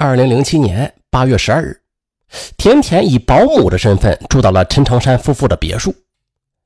[0.00, 1.76] 二零零七年八月十二日，
[2.56, 5.92] 甜甜以保姆的身份住到了陈长山夫妇的别墅。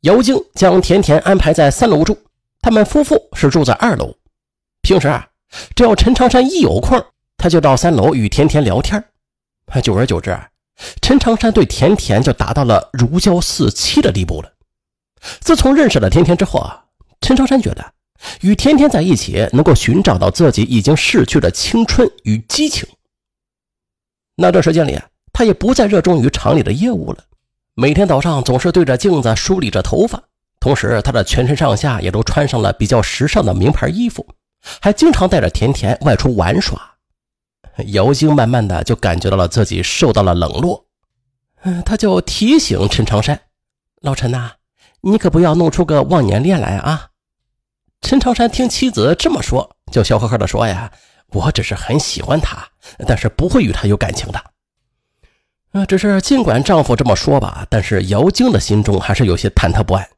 [0.00, 2.16] 姚静将甜甜安排在三楼住，
[2.62, 4.14] 他们夫妇是住在二楼。
[4.80, 5.28] 平时啊，
[5.76, 7.04] 只要陈长山一有空，
[7.36, 9.04] 他就到三楼与甜甜聊天。
[9.82, 10.48] 久而久之啊，
[11.02, 14.50] 陈长山对甜甜就达到了如胶似漆的地步了。
[15.40, 16.82] 自从认识了甜甜之后啊，
[17.20, 17.84] 陈长山觉得
[18.40, 22.88] 与甜甜在一起，能够寻找到自己已经逝去的青春与激情。
[24.40, 24.96] 那段时间里，
[25.32, 27.18] 他也不再热衷于厂里的业务了。
[27.74, 30.22] 每天早上总是对着镜子梳理着头发，
[30.60, 34.24] 同时他的全身上下也都穿上了比较时尚的名牌衣服，
[34.80, 36.80] 还经常带着甜甜外出玩耍。
[37.86, 40.86] 姚晶慢慢的就感觉到了自己受到了冷落，
[41.62, 43.40] 嗯，他就提醒陈长山
[44.02, 44.52] ：“老陈呐，
[45.00, 47.08] 你可不要弄出个忘年恋来啊！”
[48.02, 50.92] 陈长山听妻子这么说，就笑呵呵的说：“呀。”
[51.32, 52.66] 我只是很喜欢他，
[53.06, 54.42] 但是不会与他有感情的。
[55.72, 60.08] 啊，只是尽管丈夫这么说吧，但是姚晶的心中还是有些忐忑不安。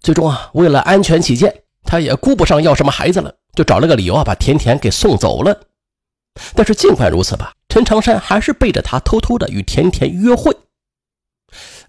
[0.00, 5.60] 最终啊，为了安全起见，她也顾不上要什么孩子了，就找了个理由啊，把甜甜给送走了。
[6.54, 10.56] 但是尽管如此吧，陈长山还是背着她偷偷的与甜甜约会。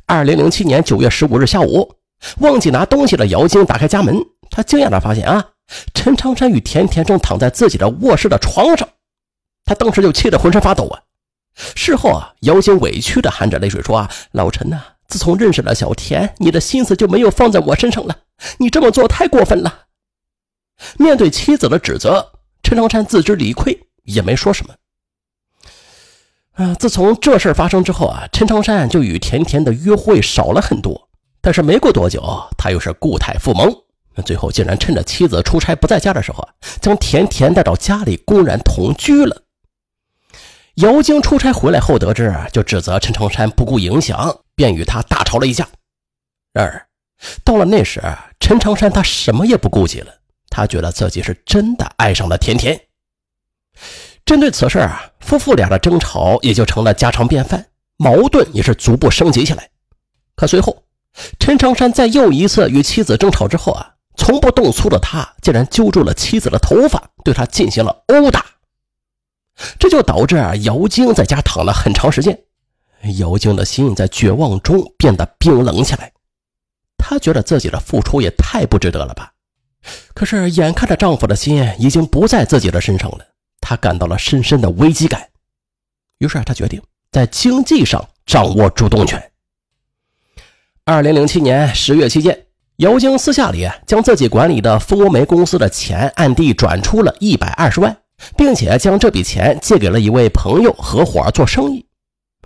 [0.05, 1.95] 二零零七年九月十五日下午，
[2.39, 4.15] 忘记拿东西的姚晶打开家门，
[4.51, 5.49] 她惊讶的发现啊。
[5.93, 8.87] 陈长山与甜甜正躺在自己的卧室的床上，
[9.65, 11.01] 他当时就气得浑身发抖啊！
[11.75, 18.17] 事后啊，姚兴委屈的含着泪水说：“啊，老陈呐，自从认识了小田，你的心思就没有放在我身上了。
[18.57, 19.85] 你这么做太过分了。”
[20.97, 22.31] 面对妻子的指责，
[22.63, 24.73] 陈长山自知理亏，也没说什么。
[26.53, 31.09] 啊，自从这事发生之后啊，陈长山就与甜甜的约会少了很多。
[31.39, 32.21] 但是没过多久，
[32.57, 33.71] 他又是固态复萌。
[34.25, 36.49] 最后竟然趁着妻子出差不在家的时候啊，
[36.81, 39.42] 将甜甜带到家里，公然同居了。
[40.75, 45.67] 姚晶出差回来后得知，就指责陈长山不顾影响，便与他大吵了一架。
[46.51, 46.87] 然而，
[47.43, 48.01] 到了那时，
[48.39, 50.11] 陈长山他什么也不顾及了，
[50.49, 52.79] 他觉得自己是真的爱上了甜甜。
[54.25, 57.67] 针对此事啊，夫妇俩的争吵也就成了家常便饭，
[57.97, 59.69] 矛盾也是逐步升级起来。
[60.35, 60.83] 可随后，
[61.39, 63.89] 陈长山在又一次与妻子争吵之后啊。
[64.15, 68.45] 从不动粗的他，竟然揪住了妻子的头发，对她进行了殴打。
[69.77, 72.37] 这就导致啊，姚晶在家躺了很长时间。
[73.17, 76.11] 姚晶的心在绝望中变得冰冷起来，
[76.97, 79.31] 她觉得自己的付出也太不值得了吧。
[80.13, 83.25] 可是眼看着丈夫的心已经不在自己的身上了，
[83.59, 85.29] 她感到了深深的危机感。
[86.19, 86.81] 于是她决定
[87.11, 89.31] 在经济上掌握主动权。
[90.85, 92.45] 二零零七年十月期间。
[92.77, 97.95] 姚晶私下里将自己管理的蜂窝煤公司的钱暗地转出了一百二十万，
[98.37, 101.85] 并且将这笔钱借给了一位朋友合伙做生意。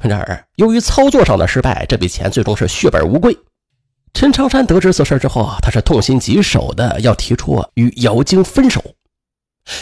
[0.01, 3.35] 然而，由于操作上的失败，这笔钱最终是血本无归。
[4.13, 8.83] 陈长山得知此事之后，他是痛心疾首的，要提出与姚晶分手。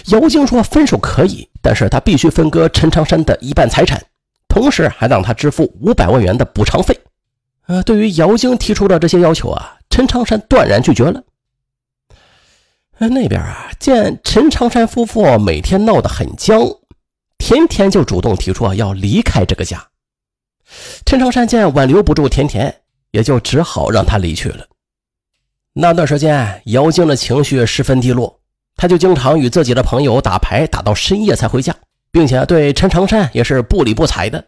[0.08, 4.02] 姚晶说：“分手可以，但是他必须分割陈长山的一半财产，
[4.48, 7.00] 同时还让他支付五百万元的补偿费。”
[7.68, 9.78] 呃，对于姚晶提出的这些要求啊。
[9.90, 11.24] 陈长山断然拒绝了。
[12.98, 16.62] 那边啊，见陈长山夫妇每天闹得很僵，
[17.38, 19.86] 甜甜就主动提出要离开这个家。
[21.06, 24.66] 陈长山见挽留不住甜甜，也就只好让她离去了。
[25.74, 28.40] 那段时间，姚静的情绪十分低落，
[28.78, 31.76] 他就经常与自己的朋友打牌，打到深夜才回家，
[32.12, 34.44] 并且对陈长山也是不理不睬的。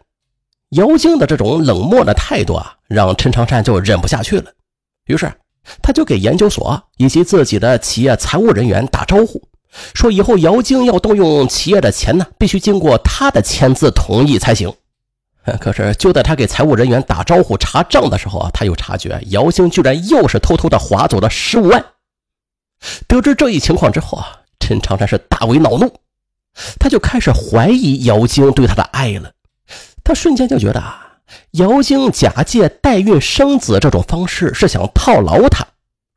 [0.70, 4.50] 姚静的这种冷漠的态度啊，让陈长山就忍不下去了。
[5.04, 5.30] 于是，
[5.82, 9.42] 他就给研究所以及自己的企业财务人员打招呼，
[9.94, 14.72] 说以后姚晶要动用企业的钱呢，必须经过他的签字同意才行。
[15.60, 21.84] 可是就在他给财务人员打招呼查账的时候啊，他又察觉姚晶居然又是偷偷的划走了十五万。
[23.06, 25.90] 得知这一情况之后啊，陈长山是大为恼怒，
[26.78, 29.32] 他就开始怀疑姚晶对他的爱了。
[30.04, 31.07] 他瞬间就觉得啊。
[31.52, 35.66] 姚晶假借代孕生子这种方式是想套牢他，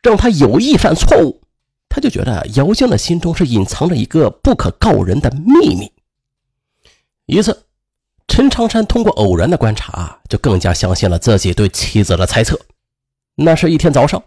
[0.01, 1.41] 让他有意犯错误。
[1.89, 5.91] 他就觉得姚晶的心中是隐藏着一个不可告人的秘密。
[7.25, 7.65] 一次，
[8.27, 12.57] 陈长山通过偶然的观察，就更加相信了自己对妻子的猜测。
[13.35, 14.23] 那是一天早上，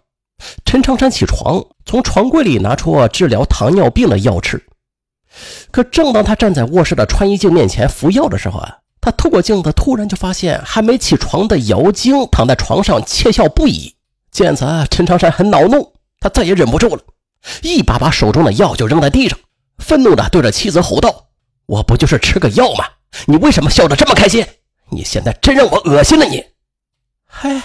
[0.66, 4.62] 陈长山起床，从床柜里拿出治疗糖尿病的药吃。
[5.70, 8.78] 可正当他站在卧室的穿衣镜面前服药的时候啊。
[9.04, 13.94] 他透过镜子，突然就发现还没起床的姚晶躺在床上窃笑不已。
[14.30, 17.02] 见此，陈长山很恼怒，他再也忍不住了，
[17.60, 19.38] 一把把手中的药就扔在地上，
[19.76, 21.26] 愤怒地对着妻子吼道
[21.68, 22.86] ：“我不就是吃个药吗？
[23.26, 24.46] 你为什么笑得这么开心？
[24.88, 26.24] 你现在真让我恶心了！
[26.24, 26.42] 你，
[27.26, 27.64] 嗨，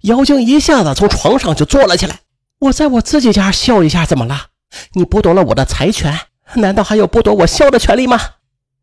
[0.00, 2.20] 姚晶一下子从床上就坐了起来。
[2.60, 4.46] 我在我自己家笑一下，怎么了？
[4.94, 6.18] 你剥夺了我的财权，
[6.54, 8.18] 难道还有剥夺我笑的权利吗？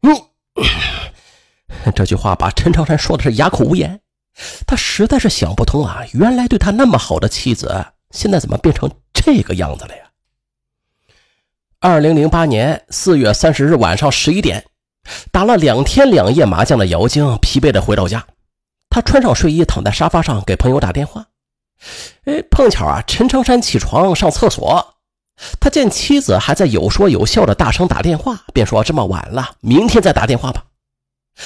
[0.04, 0.16] 嗯，
[1.96, 4.00] 这句话把陈长山说的是哑口无言。
[4.68, 10.04] 他实在是想不通啊，原来对他那么好的妻子，现在怎么变成这个样子了呀？
[11.80, 14.66] 二零零八年四月三十日晚上十一点，
[15.32, 18.26] 打了两天两夜麻将的姚晶疲惫的回到家，
[18.90, 21.28] 他穿上睡衣躺在沙发上给朋友打电话。
[22.26, 24.96] 哎，碰巧啊，陈长山起床上厕所，
[25.62, 30.66] 他见妻子还在有说有笑的大声打电话，便说：“这么晚了，明天再打电话吧。”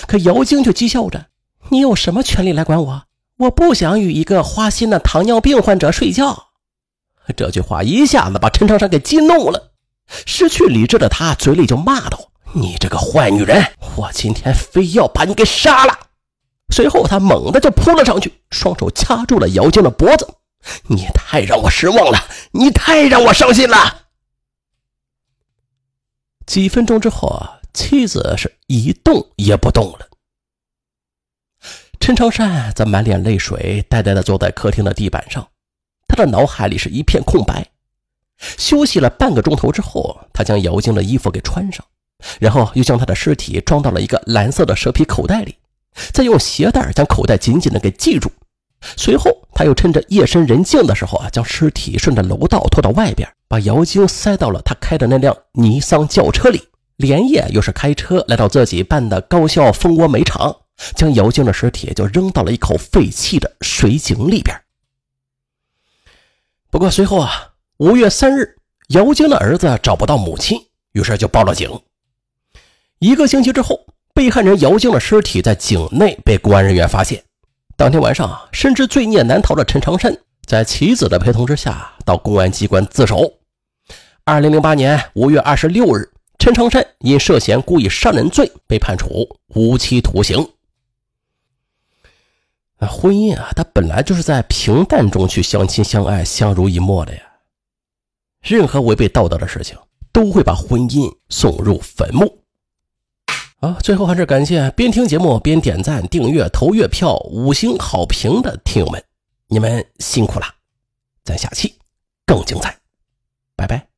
[0.08, 1.28] 可姚晶却讥笑着
[1.70, 3.04] ：“你有什么权利来管我？
[3.38, 6.48] 我不想与一个花心的糖尿病患者睡觉。”
[7.38, 9.72] 这句话一下子把陈长山给激怒了，
[10.26, 15.98] 失去理智的他嘴里就骂道：“你这个坏女人，我今天非要把你给杀了！”
[16.74, 20.28] 随后，他猛地就扑了上去，双手掐住了姚晶的脖子。
[20.88, 22.20] 你太让我失望了，
[22.52, 24.02] 你太让我伤心了。
[26.46, 30.08] 几分钟之后啊，妻子是一动也不动了。
[32.00, 35.48] 陈长山则满脸泪水，呆呆地坐在客厅的地板上，
[36.08, 37.68] 他的脑海里是一片空白。
[38.58, 41.86] 休息了半个钟头之后，他将姚晶的衣服给穿上，
[42.40, 45.56] 然后又将他的尸体装到了一个蓝色的蛇皮口袋里。
[46.14, 48.32] 再用鞋带将口袋紧紧的给系住，
[48.96, 56.70] 随后他又趁着夜深人静的时候啊，将尸体顺着楼道拖到外边，把姚晶塞到了他开的那辆尼桑轿车里，
[57.00, 60.56] 连夜又是开车来到自己办的高校蜂窝煤厂，
[60.96, 64.56] 将姚晶的尸体就扔到了一口废弃的水井里边。
[66.70, 68.58] 不过随后啊，五月三日，
[68.90, 70.60] 姚晶的儿子找不到母亲，
[70.92, 71.82] 于是就报了警。
[73.00, 73.86] 一个星期之后。
[74.12, 77.24] 被害人姚晶的尸体在井内被公安人员发现。
[77.78, 80.14] 当天晚上啊，深知罪孽难逃的陈长山，
[80.46, 83.36] 在妻子的陪同之下到公安机关自首。
[84.26, 90.38] 二零零八年五月二十六日，陈长山因涉嫌故意杀人罪被判处无期徒刑。
[92.80, 97.22] 婚姻啊，它本来就是在平淡中去相亲相爱、相濡以沫的呀。
[98.42, 99.78] 任何违背道德的事情，
[100.14, 102.42] 都会把婚姻送入坟墓。
[103.60, 109.04] 啊，最后还是感谢边听节目边点赞、订阅、投月票、五星好评的听友们，
[109.48, 110.46] 你们辛苦了，
[111.26, 111.78] 咱下期
[112.26, 112.80] 更精彩，
[113.58, 113.89] 拜拜。